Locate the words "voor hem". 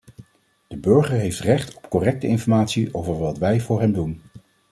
3.61-3.93